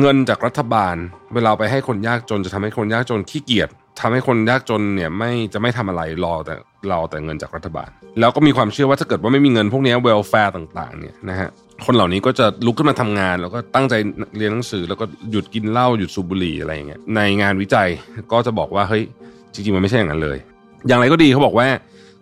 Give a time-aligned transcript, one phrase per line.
[0.00, 0.96] เงินจากรัฐบาล
[1.34, 3.68] เวลาไปให้คนยากจนจะทำให้คนยากจนขี้เกียจ
[4.00, 6.54] ทำให้คนยากจนเนี่ยไม่จะไม่ทำอะไรรอแต่
[6.90, 7.88] รอแต่เงินจากรัฐบาล
[8.20, 11.48] แล้วก็มีความเชื่อว่าถ้าเกิดว่าไม่มีเงินพวกนี้เวลแฟร์ต่างๆเนี่ยนะฮะ
[11.86, 13.94] คนเหล่านี้ก็จะลุกขึ้นมาทำงาน แล้วก็ตั้งใจ
[14.36, 17.88] เรียนหนังสือ แล้วก็หยุดกินเหล้าหยุดสูบบุหรี่อะไรอย่างเงี้ยในงานวิจัย
[18.32, 19.04] ก็จะบอกว่าเฮ้ย
[19.52, 20.38] จริงๆมันไม่ใช่อย่างนั้นเลย
[20.86, 21.66] อย่างไรก็ดีเขาบอกว่า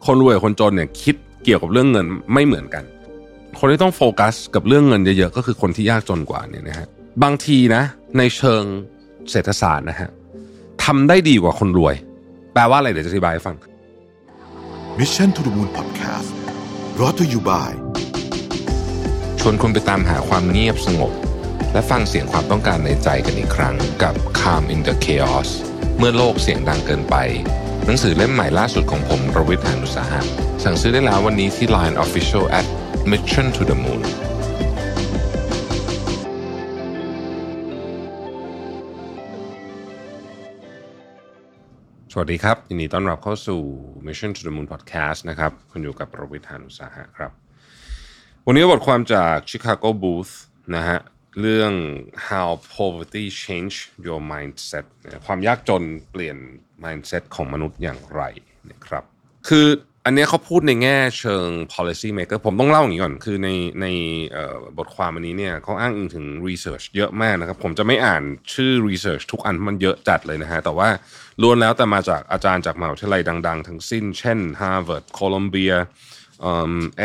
[0.06, 2.84] คนรวยกับคนจนเนี่ยคิดเกี่ยวกับเรื่องเงินไม่เหมือนกัน
[3.58, 6.88] คนที่ต้องโฟกัสกับเรื่องเงินเยอะๆก็คือคนที่ยากจนกว่าเนี่ยนะฮะ
[7.24, 7.82] บางทีนะ
[8.18, 8.64] ในเชิง
[9.30, 10.10] เศรษฐศาสตร์นะฮะ
[10.84, 11.94] ทำได้ดีกว่าคนรวย
[12.52, 13.56] แปลว่าอะไรเดี๋ยวจะอธิบายให้ฟัง
[14.98, 16.30] Mission to the Moon Podcast
[16.96, 17.70] brought to you by
[19.40, 21.12] ชวนคุณไปตามหาความเงียบสงบ
[21.72, 25.48] และฟังเสียงความต้องการในใจกันอีกครั้งกับ Calm in the Chaos
[25.98, 27.16] เมื่อโลกเสียงดังเกินไป
[27.86, 30.20] หนังสือเล่มใหม่ล่าสุดของผมรวิทยานุสาหะ
[30.64, 32.66] สั่งซื้อได้แล้ววันนี้ที่ Line Official at
[33.10, 34.02] Mission to the Moon
[42.20, 43.60] วัสดีครับ ยินดีต้อนรับเข้าสู่
[44.06, 47.32] Mission to the Moon Podcast นะครับ คุณอยู่กับประวิทยานุสาหะครับ
[48.46, 50.32] วันนี้บทความจาก Chicago Booth
[50.74, 50.98] นะฮะ
[51.40, 51.72] เรื่อง
[52.28, 54.84] how poverty change your mindset
[55.26, 56.36] ความยากจนเปลี่ยน
[56.84, 58.22] mindset ของมนุษย์อย่างไร
[58.70, 59.04] นะครับ
[59.48, 59.66] คือ
[60.08, 63.50] อันนี้เขาพูดในแง่เชิง policy maker ผมต้องเล่าอย่างนี้ก่อน คือใน
[63.82, 63.86] ใน
[64.78, 68.22] บทความอันนี้เนี่ยเขาอ้างอิงถึง research เยอะมากนะครับ ผมจะไม่อ่าน
[68.54, 70.88] ชื่อ research ทุกอันมันเยอะจัดเลยนะฮะ แต่ว่า
[71.42, 75.76] ล้วนแล้วแต่มาจากอาจารย์จากมหาวิทยาลัยดัง ๆ ทั้งสิ้น เช่น Harvard Columbia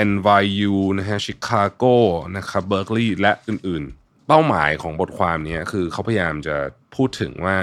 [0.10, 1.96] NYU นะฮะ Chicago
[2.38, 6.56] นะครับ Berkeley และอื่นๆ เป้าหมายของบทความนี้คือเขาพยายามจะ
[6.96, 7.58] พูดถึงว่า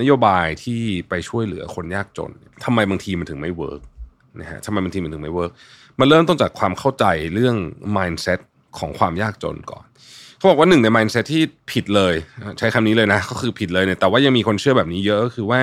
[0.00, 2.32] นโยบายที่ไปช่วยเหลือคนยากจน
[2.64, 3.82] ทำไมบางทีมันถึงไม่ work
[4.40, 5.52] นะฮะทำไมบางทีมันถึงไม่ work
[5.98, 7.56] มันเริ่มต้นจากความเข้าใจเรื่อง
[7.96, 8.40] mindset
[8.78, 9.84] ของความยากจนก่อน
[10.36, 12.14] เขาบอกว่าหนึ่งใน mindset ที่ผิดเลย
[12.58, 15.62] ใช้คำนี้เลยนะ ก็คือผิดเลยเนี่ยแต่ว่ายังมีคนเชื่อแบบนี้เยอะก็คือว่า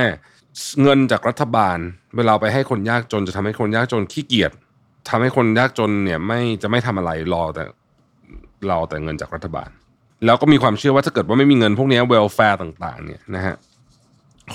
[0.81, 1.77] เงินจากรัฐบาล
[2.17, 4.51] เวลาไปให้คนยากจนจะทำให้คนยากจนขี้เกียจ
[5.09, 7.63] ทำให้คนยากจนเนี่ยไม่จะไม่ทำอะไรรอแต่
[8.69, 9.69] รอแต่เงินจากรัฐบาล
[10.25, 13.55] แล้วก็มีความเชื่อว่าถ้าเกิดว่าไม่มีเงินพวกนี้เวลแฟร์ต่าง ๆ เนี่ยนะฮะ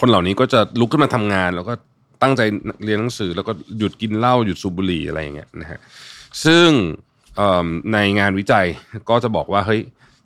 [0.01, 1.75] คนเหล่านี้ก็จะลุกขึ้นมาทำงาน แล้วก็
[2.23, 2.41] ตั้งใจ
[2.85, 5.79] เรียนหนังสือแล้วก็หยุดกินเหล้าหยุดสูบบุหรี่อะไรอย่างเงี้ยนะฮะ
[6.45, 6.69] ซึ่ง
[7.93, 8.67] ในงานวิจัย
[9.09, 9.81] ก็จะบอกว่าเฮ้ย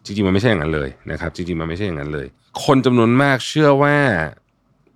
[0.04, 2.26] จริงๆมันไม่ใช่อย่างนั้นเลยนะครับ จริงๆมันไม่ใช่อย่างนั้นเลย
[2.64, 3.96] คนจำนวนมากเชื่อว่า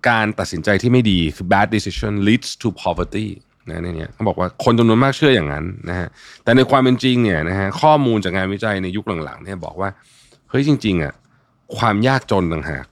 [0.09, 3.27] การตัดสินใจที่ไม่ดีคือ bad decision leads to poverty
[3.69, 6.07] นะในนี้เขาบอกว่าคนจำนวนมากเชื่ออย่างนั้นนะฮะ
[6.43, 9.89] แต่ในความเป็นจริงเนี่ยนะฮะข้อมูลจากงานวิจัยในยุคหลังๆเนี่ยบอกว่า
[10.49, 11.13] เฮ้ยจริงๆอะ
[11.77, 12.85] ความยากจนต่างหาก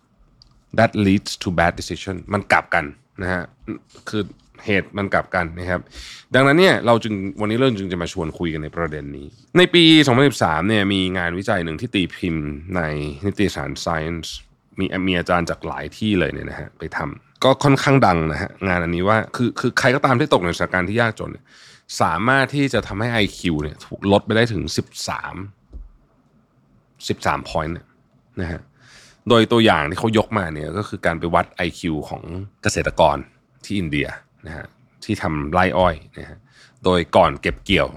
[0.78, 2.86] that leads to bad decision มันกลับกัน
[3.22, 3.44] นะฮะ
[4.10, 4.24] คือ
[4.66, 5.82] เหตุมันกลับกันนะครับ
[6.36, 9.28] ดังนั้นเนี่ยเราจึงวันนี้เรื่องจึงจะมาชวนคุยกันในประเด็นนี้
[9.58, 9.84] ในปี
[10.28, 12.46] 2013เนี่ยมีงานวิจัยหนึ่งที่ตีพิมพ์
[12.76, 12.82] ใน
[13.26, 14.30] นิตยสาร Science
[14.80, 21.46] มีมีอาจารย์จากหลายที่เลยเนี่ยนะฮะไปทำก็ค่อนข้างดังนะฮะงานอันนี้ว่าคือคือใครก็ตามที่ตกในสถานการณ์ที่ยากจนเนี่ย
[22.02, 24.78] สามารถที่จะทำให้ IQ เนี่ยถูกลดไปได้ถึง 13
[27.08, 27.74] 13 point
[28.42, 28.62] นะฮะ
[29.30, 32.24] โดยตัวอย่างที่เขายกมาเนี่ยก็คือการไปวัด IQ ของ
[32.64, 33.18] เกษตรกร
[33.66, 34.08] ที่อินเดีย
[34.48, 34.66] นะฮะ
[35.04, 36.38] ที่ทำไร่อ้อยนะฮะ
[36.84, 37.88] โดยก่อนเก็บเกี่ยว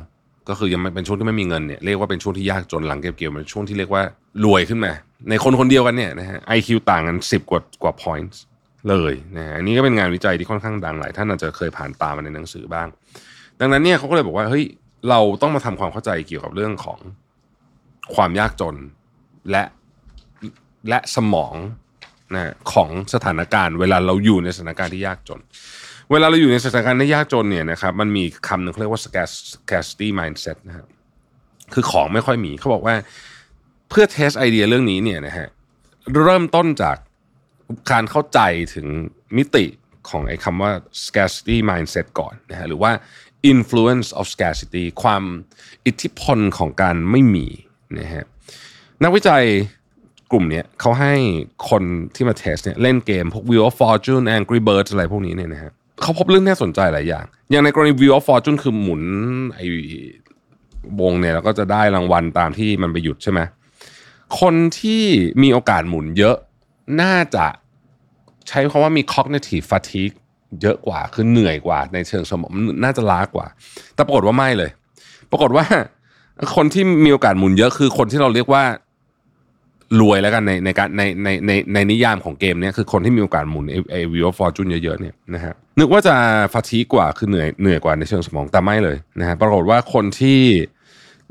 [0.49, 4.03] ก็คือยังไม่เป็นช่วงที่ไม่มีเงินเนี่ยเรียกว่าเป็นช่วงที่ยากจนหลังเก็บเกี่ยวเป็นช่วงที่เรียกว่า
[4.45, 4.93] รวยขึ้นมา
[5.31, 8.37] ในคนคนเดียวกันเนี่ยนะฮะ IQ ต่างกัน 10 กว่ากว่า points
[8.89, 12.89] เลยนะฮะอันนี้ก็เป็นงานวิจัยที่ค่อนข้างดังหลายท่านอาจจะเคยผ่านตามาในหนังสือบ้าง
[13.61, 14.65] ดังนั้นเนี่ยเขาก็เลยบอกว่าเฮ้ย
[15.11, 16.99] เราต้องมาทำความเข้าใจเกี่ยวกับเรื่องของ
[18.15, 18.77] ความยากจน
[19.51, 19.63] และ
[20.89, 21.55] และสมอง
[22.34, 25.41] นะของสถานการณ์ เวลาเราอยู่ในสถานการณ์ที่ยากจน
[26.11, 29.03] เวลาเราอยู่ในสถานการณ์ที่ยากจนเนี่ยนะครับมันมีคำหนึ่งเขาเรียกว่า
[29.53, 30.87] scarcity mindset นะครับ
[31.75, 32.95] คือของไม่ค่อยมีเขาบอกว่า
[33.89, 35.49] เพื่อเทสไอเดียเรื่องนี้เนี่ยนะฮะ
[36.25, 36.97] เริ่มต้นจาก
[37.91, 38.41] การเข้าใจ
[38.75, 38.87] ถึง
[39.37, 39.65] มิติ
[40.09, 40.71] ของไอ้คำว่า
[41.05, 42.93] scarcity mindset ก่อนนะฮะหรือว่า
[43.53, 45.22] influence of scarcity ความ
[45.87, 47.47] อิทธิพลของการไม่มี
[47.99, 48.25] นะฮะ
[49.03, 49.45] นักวิจัย
[50.34, 51.15] กลุ่มนี้เขาให้
[51.71, 51.83] คน
[52.15, 55.72] ที่มาเทสเนี่ยเล่นเกมพวก Wheel of Fortune Angry Birds อะไรพวกนี้เนี่ยนะฮะ
[56.03, 59.03] เขาพบเรื่องน่าสนใจหลายอย่าง อย่างในกรณี Wheel of Fortune คือหมุน
[59.54, 59.66] ไอ้
[61.01, 63.41] วงเนี่ยแล้วก็จะได้รางวัลตามที่มันไปหยุดใช่ไหม
[64.41, 65.03] คนที่
[65.42, 66.36] มีโอกาสหมุนเยอะ
[67.03, 67.47] น่าจะ
[68.48, 70.15] ใช้คำว่ามี cognitive fatigue
[70.60, 72.53] เยอะกว่าคือเหนื่อยกว่า ในเชิงสมอง
[72.84, 73.47] น่าจะล้ากว่า
[73.95, 74.71] แต่ปรากฏว่าไม่เลย
[75.31, 75.66] ปรากฏว่า
[76.57, 78.65] คนที่มีโอกาสหมุนเยอะคือคนที่เราเรียกว่า
[80.01, 86.15] รวยแล้วกันในในการในในในในนิยามของเกมเนี้ยคือคนที่มีโอกาสหมุนไอวิวฟอร์จูนเยอะๆเนี่ยนะฮะนึกว่าจะ
[86.53, 90.41] ฟาทีกว่าคือเหนื่อยเหนื่อยกว่าในเชิงสมองแต่ไม่เลยนะฮะปรากฏว่าคนที่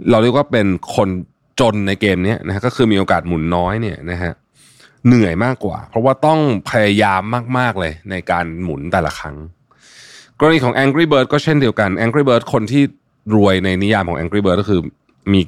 [0.09, 1.09] เราเรียกว่าเป็นคน
[1.59, 4.31] จนในเกมนี้นะฮะก็คือมีโอกาสหมุนน้อยเนี่ยนะฮะ
[5.07, 6.39] เหนื่อยมากกว่า เพราะว่าต้อง
[6.69, 7.21] พยายาม
[7.57, 9.35] มากๆเลยในการหมุนแต่ละครั้ง
[10.39, 12.83] กรณีของ Angry Bird ก็เช่นเดียวกัน Angry Bird คนที่
[13.35, 14.81] รวยในนิยามของ Angry Bird ก็คือ
[15.33, 15.41] มี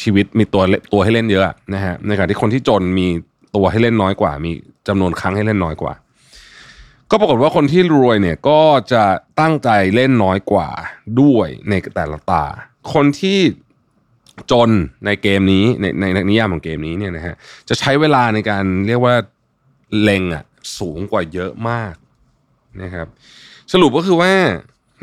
[0.00, 1.44] ชีวิตมีตัวตัวให้เล่นเยอะ
[1.74, 3.08] นะฮะในขณะที่คนที่จนมี
[3.56, 4.52] ตัวให้เล่นน้อยกว่า มี
[4.88, 5.94] จำนวนครั้งให้เล่นน้อยกว่า
[7.10, 8.60] ก็ปรากฏว่าคนที่รวยเนี่ยก็
[8.92, 9.04] จะ
[9.40, 10.68] ตั้งใจเล่นน้อยกว่า
[11.20, 12.44] ด้วยในแต่ละตา
[12.92, 13.40] คนที่
[14.52, 14.70] จน
[15.06, 17.34] ในเกมนี้ในในนิยามของเกมนี้เนี่ยนะฮะ
[17.68, 19.14] จะใช้เวลาในการเรียกว่า
[20.00, 20.44] เล็งอะ
[20.78, 21.94] สูงกว่าเยอะมาก
[22.82, 23.06] นะครับ
[23.72, 24.32] สรุปก็คือว่า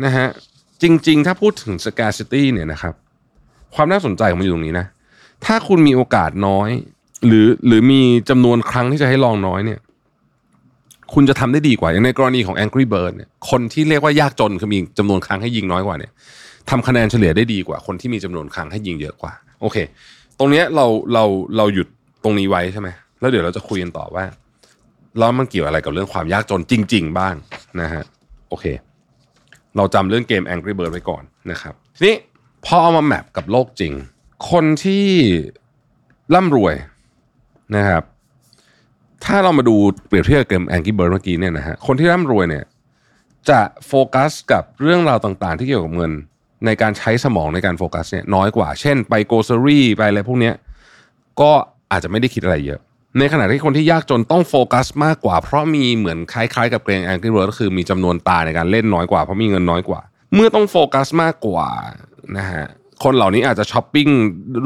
[0.05, 0.27] นะฮะ
[0.83, 2.93] จริง ๆ ถ้าพูดถึง scarcity เนี่ยนะครับ
[3.77, 4.87] ความน่าสนใจของมันอยู่ตรงนี้นะ
[5.45, 6.69] ถ้าคุณมีโอกาสน้อย
[7.25, 9.79] หรือหรือมีจำนวนครั้งที่จะให้ลองน้อยเนี่ย
[11.13, 16.11] คุณจะทำได้ดีกว่าอย่างในกรณีของ Angry Bird เนี่ยคนที่เรียกว่ายากจนคือมีจำนวนครั้งให้ยิงน้อยกว่าเนี่ย
[16.69, 19.77] ทำคะแนนเฉลี่ยได้ดีกว่า คนที่มีจำนวนครั้งให้ยิงเยอะกว่า โอเค
[20.39, 21.23] ตรงเนี้ยเราเรา
[21.57, 21.87] เราหยุด
[22.23, 22.89] ตรงนี้ไว้ใช่ไหม
[23.19, 24.25] แล้วเดี๋ยวเราจะคุยกันต่อว่า
[25.19, 27.35] แล้วมันเกี่ยวอะไรกับเรื่องความยากจนจริง ๆ บ้าง
[27.81, 28.03] นะฮะ
[28.49, 28.65] โอเค
[29.77, 32.15] เราจำเรื่องเกม Angry Bird ไว้ก่อนนะครับทีนี้
[32.69, 33.93] พอเอามาแมปกับโลกจริง
[34.51, 35.05] คนที่
[36.33, 36.75] ร่ำรวย
[37.75, 38.03] นะครับ
[39.25, 39.75] ถ้าเรามาดู
[40.07, 42.65] เปรียบเทียบกับเกม Angry Bird เมื่อกี้เนี่ยนะฮะคนที่ร่ำรวยเนี่ย
[43.49, 46.11] จะโฟกัสกับเรื่องราวต่างๆ ที่เกี่ยวกับเงิน
[46.65, 50.53] ในการใช้สมองในการโฟกัสเนี่ยน้อยกว่า เช่น ไป grocery ไปอะไรพวกเนี้ย
[51.41, 51.51] ก็
[51.91, 52.79] อาจจะไม่ได้คิดอะไรเยอะ
[53.19, 60.01] ในขณะที่คนที่ยากจนต้องโฟกัสมากกว่า เพราะมีเหมือนคล้ายๆ กับเกม Angry Bird ก็คือมีจำนวนตาในการเล่นน้อยกว่าเพราะมีเงินน้อยกว่า
[60.33, 61.69] เมื่อต้องโฟกัสมากกว่า
[62.37, 62.65] นะฮะ
[63.03, 64.07] คนเหล่านี้อาจจะช้อปปิ้ง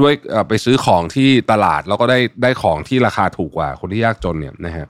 [0.01, 0.13] ด้วย
[0.47, 4.87] ไปซื้อของที่ตลาดแล้วก็ได้ได้ของที่ราคาถูกกว่า คนที่ยากจนเนี่ยนะฮะ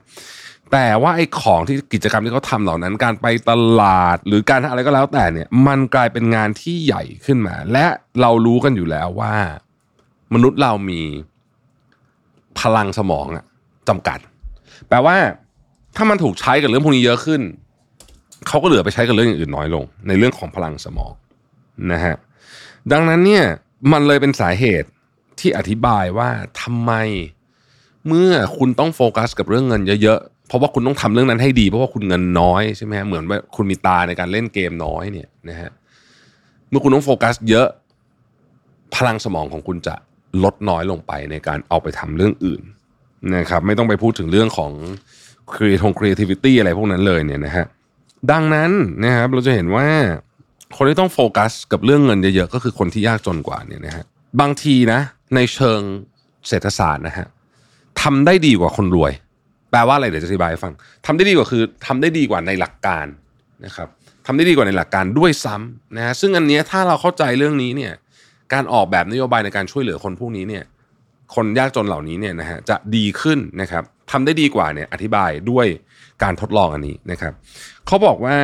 [0.72, 7.86] แต่ว่าไอ้ของที่กิจกรรมที่เขาทำเหล่านั้น การไปตลาดหรือการอะไรก็แล้วแต่เนี่ย มันกลายเป็นงานที่ใหญ่ขึ้นมา และ
[8.20, 9.34] เรารู้กันอยู่แล้วว่า
[10.34, 11.00] มนุษย์เรามี
[12.60, 13.44] พลังสมองอะ
[13.88, 14.18] จำกัด
[14.88, 15.16] แปลว่า
[15.96, 17.40] ถ้ามันถูกใช้กับเรื่องพวกนี้เยอะขึ้น
[18.48, 21.12] เขาก็เหลือไปใช้กับเรื่องอื่นน้อยลง ในเรื่องของพลังสมอง
[21.92, 22.16] นะฮะ
[22.92, 23.44] ดังนั้นเนี่ย
[23.92, 24.88] มันเลยเป็นสาเหตุ
[25.40, 26.28] ที่อธิบายว่า
[26.62, 26.92] ทำไม
[28.08, 35.70] เมื่อคุณต้องโฟกัสกับเรื่องเงินเยอะๆ เพราะว่าคุณต้องทำเรื่องนั้นให้ดี เพราะว่าคุณเงินน้อยใช่ไหมฮะเหมือนว่าคุณมีตาในการเล่นเกมน้อยเนี่ยนะฮะ
[36.68, 37.66] เมื่อคุณต้องโฟกัสเยอะ
[38.94, 39.94] พลังสมองของคุณจะ
[40.44, 42.62] ลดน้อยลงไปในการเอาไปทำเรื่องอื่น
[43.36, 44.72] นะครับ ไม่ต้องไปพูดถึงเรื่องของ
[45.52, 47.66] creative creativity อะไรพวกนั้นเลยเนี่ยนะฮะ
[48.30, 48.70] ดังนั้น
[49.04, 49.86] นะครับเราจะเห็นว่า
[50.76, 54.04] คนที่ต้องโฟกัสกับเรื่องเงินเยอะๆก็คือคนที่ยากจนกว่าเนี่ยนะฮะ
[54.40, 55.00] บางทีนะ
[55.34, 55.80] ในเชิง
[56.48, 57.26] เศรษฐศาสตร์นะฮะ
[58.02, 59.12] ทำได้ดีกว่าคนรวย
[59.70, 60.72] แปลว่าอะไรเดี๋ยวจะอธิบายให้ฟัง
[61.06, 63.06] ทำได้ดีกว่าคือทำได้ดีกว่าในหลักการ
[63.64, 63.88] นะครับ
[64.26, 67.92] ทำได้ดีกว่าในหลักการด้วยซ้ำนะฮะซึ่งอันนี้ถ้าเราเข้าใจเรื่องนี้เนี่ย
[68.52, 70.64] การออกแบบนโยบายในการช่วยเหลือคนพวกนี้เนี่ย
[71.34, 75.66] คนยากจนเหล่านี้เนี่ยนะฮะจะดีขึ้นนะครับทำได้ดีกว่าเนี่ยอธิบายด้วย
[76.22, 77.32] การทดลองอันนี้นะครับ
[77.86, 78.36] เขาบอกว่า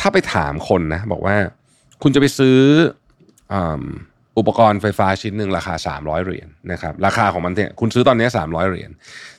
[0.00, 1.36] ถ้าไปถามคนนะบอกว่า
[2.02, 2.58] คุณจะไปซื้อ
[3.52, 3.54] อ
[4.38, 8.90] อุปกรณ์ไฟฟ้าชิ้นหนึ่งราคา 300 เหรียญนะครับราคาของมันเนี่ยคุณซื้อตอนนี้ 300 เหรียญ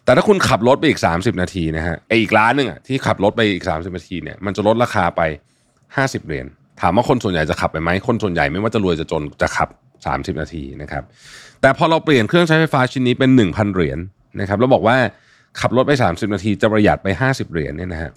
[0.06, 5.22] แต่ถ้าคุณขับรถไปอีก 30 นาทีนะฮะไออีกร้านหนึ่งอะที่ขับรถไปอีก 30 นาทีเนี่ยมันจะลดราคาไป
[5.76, 6.46] 50 เหรียญ
[6.82, 9.70] ถามว่าคนส่วนใหญ่จะขับไปไหมคนส่วนใหญ่ไม่ว่าจะรวยจะจนจะขับ
[10.36, 11.04] 30 นาทีนะครับ
[11.62, 14.00] แต่พอเราเปลี่ยนเครื่องใช้ไฟฟ้าชิ้นนี้เป็น 1,000 เหรียญ
[14.40, 14.98] นะครับแล้วบอกว่า
[15.60, 18.12] ขับรถไป 30 นาทีจะประหยัดไป 50 เหรียญเนี่ยนะฮะ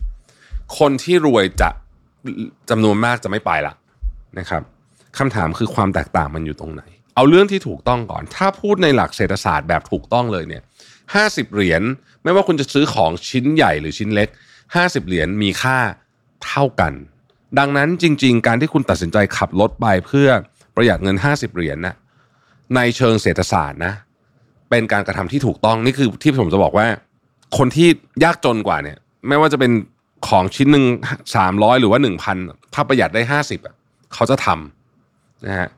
[0.79, 1.71] คนที่รวยจะ
[2.71, 3.75] จำนวนมากจะไม่ไปละ
[4.39, 4.63] นะครับ
[5.19, 6.83] คำถามคือความแตกต่างมันอยู่ตรงไหน
[7.15, 10.63] เอาเรื่องที่ถูกต้องก่อน ถ้าพูดในหลักเศรษฐศาสตร์แบบถูกต้องเลยเนี่ย
[11.09, 11.83] 50เหรียญ
[12.23, 14.29] ไม่ว่าคุณจะซื้อของชิ้นใหญ่หรือชิ้นเล็ก
[14.69, 15.79] 50เหรียญมีค่า
[16.47, 16.93] เท่ากัน
[17.59, 20.29] ดังนั้นจริง ๆ การที่คุณตัดสินใจขับรถไปเพื่อ
[20.77, 21.95] ประหยัดเงิน50เหรียญนะ
[22.77, 23.93] ในเชิงเศรษฐศาสตร์นะ
[24.71, 26.87] เป็นการกระทำที่ถูกต้องนี่คือที่ผมจะบอกว่า
[27.59, 27.89] คนที่
[28.25, 28.97] ยากจนกว่าเนี่ย
[29.29, 29.73] ไม่ว่าจะเป็น
[30.29, 30.85] ของชิ้นหนึ่ง
[31.37, 32.37] สามร้อยหรือว่าหนึ่งพัน
[32.75, 33.75] ถ้าประหยัดได้ห้าสิบอะ
[34.15, 35.69] เขาจะทำนะฮะ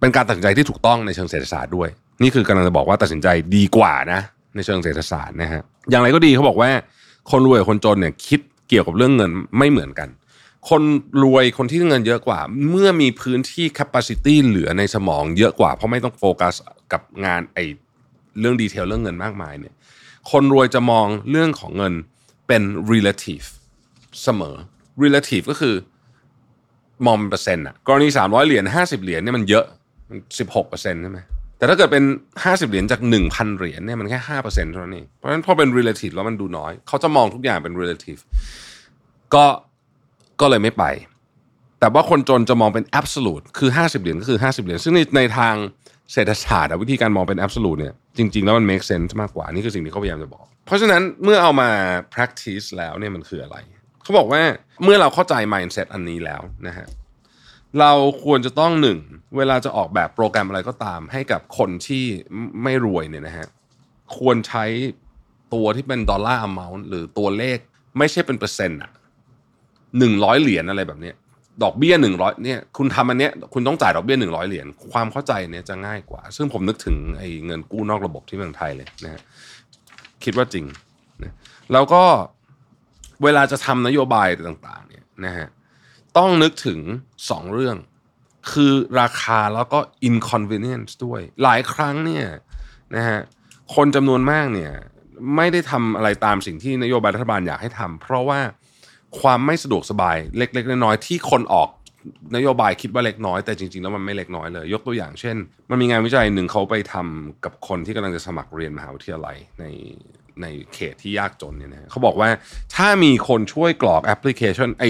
[0.00, 1.88] เป็นการตัดสินใจที่ถูกต้องในเชิงเศรษฐศาสตร์ด้วย
[2.22, 4.20] นี่คือกำลังจะบอกว่าตัดสินใจดีกว่านะ
[4.54, 6.70] ในเชิงเศรษฐศาสตร์นะฮะอย่างไรก็ดีเขาบอกว่า
[7.30, 10.08] คนรวยคนจนเนี่ยคิดเกี่ยวกับเรื่องเงินไม่เหมือนกัน
[10.68, 10.82] คน
[11.22, 16.54] รวยคนที่เงินเยอะกว่า เมื่อมีพื้นที่ capacity เหลือในสมองเยอะกว่า เพราะไม่ต้องโฟกัส
[16.92, 17.58] กับงานไอ
[18.40, 19.74] เรื่อง detail เรื่องเงินมากมายเนี่ย
[20.30, 21.94] คนรวยจะมองเรื่องของเงิน
[22.46, 23.46] เป็น relative
[24.22, 24.54] เสมอ
[25.02, 25.74] relative ก็คือ
[27.06, 29.64] มองเป็นเปอร์เซ็นต์อะกรณี300เหรียญ50เหรียญเนี่ยมันเยอะ
[30.10, 31.18] มัน16เปอร์เซ็นต์ใช่ไหม
[31.58, 32.04] แต่ถ้าเกิดเป็น
[32.42, 38.20] 50เหรียญจาก1,000เหรียญเนี่ยมันแค่5เปอร์เซ็นต์เท่านั้นเองเพราะฉะนั้นพอเป็น relative แล้วมันดูน้อย เขาจะมองทุกอย่างเป็น relative
[39.34, 39.44] ก็
[40.40, 40.84] ก็เลยไม่ไป
[41.80, 45.54] แต่ว่าคนจนจะมองเป็น absolute คือ50เหรียญก็คือ50เหรียญซึ่งในในทาง
[46.12, 51.70] เศรษฐศาสตร์วิธีการมองเป็น absolute เนี่ย จริง ๆ แล้วมัน make sense มากกว่านี่คือสิ่งที่เขาพยายามจะบอก เพราะฉะนั้นเมื่อเอามา
[52.14, 53.56] practice แล้วเนี่ยมันคืออะไร
[54.02, 54.42] เขาบอกว่า
[54.84, 56.86] เมื่อเราเข้าใจ mindset อันนี้แล้วนะฮะ
[57.80, 57.92] เรา
[58.24, 58.98] ควรจะต้องหนึ่ง
[59.36, 62.04] เวลาจะออกแบบโปรแกรมอะไรก็ตาม ให้กับคนที่
[62.62, 63.46] ไม่รวยเนี่ยนะฮะ
[64.16, 64.64] ควรใช้
[65.54, 67.58] ตัวที่เป็นดอลลาร์ amount หรือตัวเลข
[67.98, 68.90] ไม่ใช่เป็นเปอร์เซ็นต์อะ
[69.98, 71.12] หนึ่งร้อยเหรียญอะไรแบบนี้
[71.62, 79.20] ดอกเบี้ยหนึ่งร้อยเนี่ยคุณทำอันเนี้ยคุณต้องจ่ายดอกเบี้ยหนึ่งร้อยเหรียญความเข้าใจเนี่ยจะง่ายกว่า ซึ่งผมนึกถึงไอ้เงินกู้นอกระบบที่เมืองไทยเลยนะฮะ
[80.24, 80.64] คิดว่าจริง
[81.22, 81.32] นะ
[81.72, 82.02] แล้วก็
[83.22, 85.46] เวลาจะทำนโยบายต่างๆเนี่ยนะฮะ
[86.18, 86.78] ต้องนึกถึง
[87.30, 87.76] สองเรื่อง
[88.52, 92.26] คือราคาแล้วก็ inconvenience ด้วย หลายครั้งเนี่ย
[92.96, 93.18] นะฮะ
[93.74, 94.72] คนจำนวนมากเนี่ย
[95.36, 98.40] ไม่ได้ทำอะไรตามสิ่งที่นโยบายรัฐบาลอยากให้ทำเพราะว่า
[99.20, 101.68] ความไม่สะดวกสบายเล็กๆน้อยๆที่คนออก
[102.36, 105.36] นโยบายคิดว่าเล็กน้อยแต่จริงๆแล้วมันไม่เล็กน้อยเลย ยกตัวอย่างเช่น
[105.70, 109.64] มันมีงานวิจัยหนึ่งเขาไปทำกับคนที่กำลังจะสมัครเรียนมหาวิทยาลัยใน
[110.42, 112.28] ในเขตที่ยากจนเนี่ยนะเขาบอกว่า
[112.76, 114.88] ถ้ามีคนช่วยกรอกแอปพลิเคชันไอ้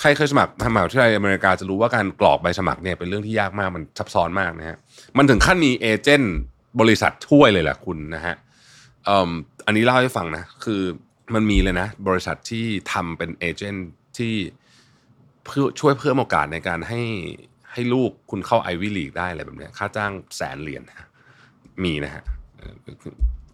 [0.00, 4.76] ใครเคยสมัครมหาวิทยาลัยอเมริกาจะรู้ว่าการกรอกใบสมัครเนี่ยเป็นเรื่องที่ยากมากมันซับซ้อนมากนะฮะ
[5.16, 6.34] มันถึงขั้นมีเอเจนต์
[6.80, 8.34] บริษัทช่วยเลยแหละคุณนะฮะ
[9.66, 10.82] อันนี้เล่าให้ฟังนะคือ
[11.34, 14.34] มันมีเลยนะ บริษัทที่ทำเป็นเอเจนต์ที่
[15.44, 17.02] เพื่อช่วยเพิ่มโอกาสในการให้
[17.72, 20.82] ให้ลูกคุณเข้าไอวิลีกได้อะไรแบบนี้ค่าจ้างแสนเหรียญ
[21.84, 22.22] มีนะฮะ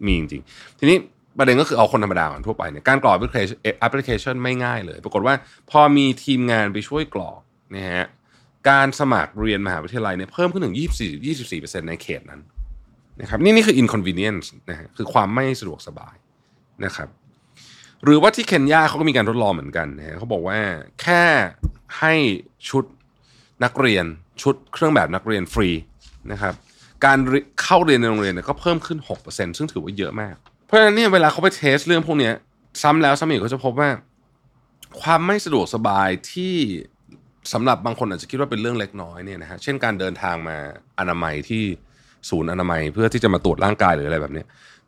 [0.06, 0.96] มีจริงๆ ทีนี้
[1.38, 5.34] ประเด็นก็คือเอาคนธรรมดาก่อนทั่วไปเนี่ยการกรอกแอปพลิเคชันแอปพลิเคชันไม่ง่ายเลย ปรากฏว่า
[5.70, 7.40] พอมีทีมงานไปช่วยกรอก
[7.74, 8.04] นะฮะ
[8.68, 12.40] การสมัครเรียนมหาวิทยาลัยเนี่ยเพิ่มขึ้นถึง 24 24%ในเขตนั้น
[13.20, 16.14] นะครับนี่นี่คือ inconvenience นะฮะคือความไม่สะดวกสบาย
[16.84, 17.08] นะครับ
[18.04, 20.58] หรือว่าที่เคนยาเขาก็มีการทดลองเหมือนกันนะฮะเขาบอกว่า
[21.02, 21.24] แค่
[21.98, 22.14] ให้
[22.68, 22.84] ชุด
[23.64, 24.04] นักเรียน
[24.42, 25.70] ชุดเครื่องแบบนักเรียนฟรี
[26.32, 26.54] นะครับ
[27.04, 27.18] การ
[27.62, 32.30] เข้าเรียนในโรงเรียนเนี่ยก็เพิ่มขึ้น 6%ซึ่งถือว่าเยอะมาก เพราะฉะนั้นเนี่ยเวลาเขาไปเทสเรื่องพวกนี้
[32.82, 33.90] ซ้ำแล้วซ้ำอีกก็จะพบว่า
[35.00, 36.54] ความไม่สะดวกสบายที่
[37.52, 40.56] สำหรับบางคนอาจจะคิดว่าเป็นเรื่องเล็กน้อยเนี่ยนะฮะเช่นการเดินทางมา
[40.98, 41.64] อนามัยที่
[42.30, 44.44] ศูนย์อนามัยเพื่อที่จะมาตรวจร่างกายหรืออะไรแบบนี้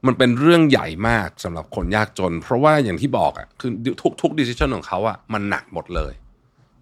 [0.06, 3.70] มันเป็นเรื่องใหญ่มากสำหรับคนยากจน เพราะว่าอย่างที่บอกอะคือ
[4.02, 6.12] ทุกทุกดิส i ชันของเขาอะมันหนักหมดเลย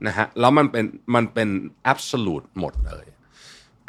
[0.06, 1.48] นะฮะแล้วมันเป็นมันเป็น
[1.92, 3.06] absolute หมดเลย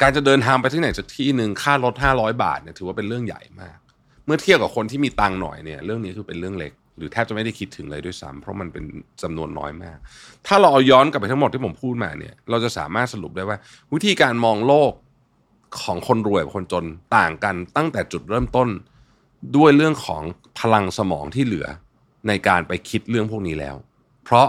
[0.00, 3.78] การจะเดินทางไปที่ไหนสักที่หนึ่งค่ารถ500 บาทเนี่ยถือว่าเป็นเรื่องใหญ่มาก
[4.26, 8.84] เมื่อเทียบกับคนที่มีตังหน่อยเนี่ยเรื่องนี้คือเป็นเรื่องเล็ก หรือแทบจะไม่ได้คิดถึงเลยด้วยซ้ำเพราะมันเป็น
[9.22, 9.98] จำนวนน้อยมาก
[10.46, 13.58] ถ้าเราเอาย้อนกลับไปทั้งหมดที่ผมพูดมาเนี่ย เราจะสามารถสรุปได้ว่า
[13.92, 14.92] วิธีการมองโลก
[15.82, 16.84] ของคนรวยกับคนจน
[17.16, 18.68] ต่างกันตั้งแต่จุดเริ่มต้น
[19.56, 20.22] ด้วยเรื่องของ
[20.60, 21.66] พลังสมองที่เหลือ
[22.28, 23.76] ในการไปคิดเรื่องพวกนี้แล้ว
[24.24, 24.48] เพราะ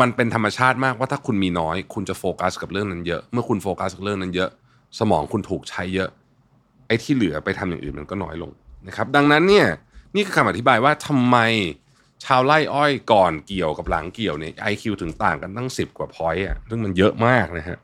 [0.00, 4.50] มันเป็นธรรมชาติมากว่าถ้าคุณมีน้อย คุณจะโฟกัสกับเรื่องนั้นเยอะ เมื่อคุณโฟกัสกับเรื่องนั้นเยอะ
[4.98, 6.08] สมองคุณถูกใช้เยอะ
[6.86, 8.50] ไอ้ที่เหลือไปทำอย่างอื่นมันก็น้อยลง
[8.88, 9.66] นะครับ ดังนั้นเนี่ย
[10.14, 11.36] นี่คือคำอธิบายว่าทำไม
[12.24, 17.78] ชาวไร่อ้อยก่อนเกี่ยวกับหลังเกี่ยวเนี่ยไอคิวถึงต่างกันตั้งสิบกว่า point อะซึ่งมันเยอะมากนะฮะ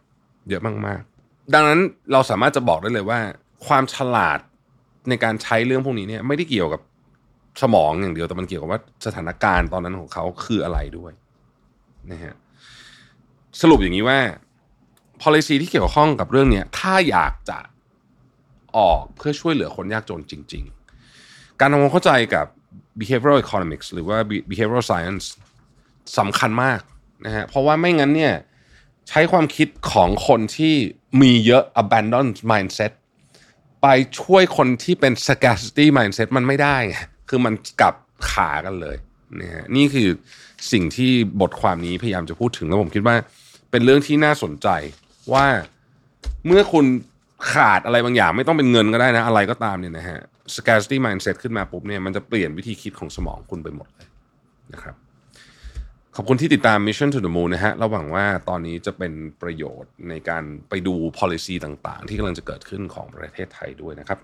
[0.48, 1.80] เยอะมากๆ ดังนั้น
[2.12, 3.20] เราสามารถจะบอกได้เลยว่า
[3.66, 4.38] ความฉลาด
[5.08, 6.80] ในการใช้เรื่องพวกนี้เนี่ยไม่ได้เกี่ยวกับ
[7.62, 11.12] สมองอย่างเดียวแต่มันเกี่ยวกับว่าสถานการณ์ตอนนั้นของเขาคืออะไรด้วย
[12.12, 12.34] นะฮะ
[13.60, 14.18] สรุปอย่างนี้ว่า
[15.22, 17.58] policy ที่เกี่ยวข้องกับเรื่องเนี้ยถ้าอยากจะ
[18.76, 20.64] ออกเพื่อช่วยเหลือคนยากจนจริง
[21.12, 22.46] ๆ การทำความเข้าใจกับ
[23.00, 24.18] behavioral economics หรือว่า
[24.50, 25.24] behavioral science
[26.18, 26.80] สำคัญมาก
[27.26, 28.34] นะฮะเพราะว่าไม่งั้นเนี่ย
[29.08, 30.74] ใช้ความคิดของคนที่
[31.20, 32.92] มีเยอะ abandon mindset
[33.86, 36.96] ไปช่วยคนที่เป็น scarcity mindset มันไม่ได้ไง
[37.28, 37.94] คือมันกลับ
[38.30, 38.96] ขากันเลย
[39.40, 40.08] นะฮะนี่คือ
[40.72, 43.16] สิ่งที่บทความนี้พยายามจะพูดถึงแล้วผมคิดว่า
[43.70, 44.68] เป็นเรื่องที่น่าสนใจ
[45.32, 45.46] ว่า
[46.46, 46.86] เมื่อคุณ
[47.52, 50.18] ขาดอะไรบางอย่าง ไม่ต้องเป็นเงินก็ได้นะ อะไรก็ตามเนี่ยนะฮะ
[50.56, 54.08] scarcity mindset ขึ้นมาปุ๊บเนี่ยมันจะเปลี่ยนวิธีคิดของสมองคุณไปหมดเลย
[54.72, 54.94] นะครับ
[56.18, 64.18] ขอบคุณที่ติดตาม Mission to the Moon นะฮะเราหวังว่าตอนนี้จะเป็นประโยชน์ในการไปดู policy ต่างๆ ที่กำลังจะเกิดขึ้นของประเทศไทยด้วยนะครับ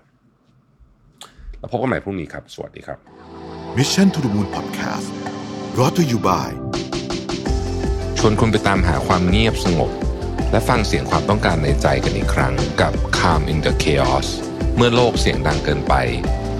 [1.59, 2.97] แล้วพบกันใหม่พรุ่งนี้ครับ สวัสดีครับ
[3.77, 5.07] Mission to the Moon Podcast
[5.73, 6.49] brought to you by
[8.19, 9.91] ชวนคุณไปตามหาความเงียบสงบ
[10.51, 14.27] และฟังเสียงความต้องการในใจกันอีกครั้งกับ Calm in the Chaos
[14.75, 15.93] เมื่อโลกเสียงดังเกินไป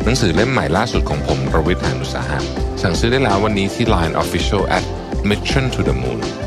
[0.04, 2.40] หนังสือเล่มใหม่ล่าสุดของผมรวิทยานุสาหะ
[2.82, 4.86] สั่งซื้อได้แล้ววันนี้ที่ Line Official at
[5.26, 6.43] Mission to the Moon